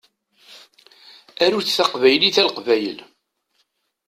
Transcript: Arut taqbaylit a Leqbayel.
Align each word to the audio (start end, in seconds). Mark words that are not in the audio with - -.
Arut 1.43 1.67
taqbaylit 1.77 2.37
a 2.41 2.43
Leqbayel. 2.47 2.99